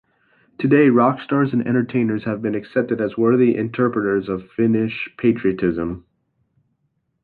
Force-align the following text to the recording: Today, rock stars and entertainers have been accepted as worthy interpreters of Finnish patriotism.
Today, 0.57 0.89
rock 0.89 1.21
stars 1.21 1.53
and 1.53 1.61
entertainers 1.67 2.23
have 2.23 2.41
been 2.41 2.55
accepted 2.55 2.99
as 2.99 3.15
worthy 3.19 3.55
interpreters 3.55 4.29
of 4.29 4.49
Finnish 4.57 5.11
patriotism. 5.19 6.05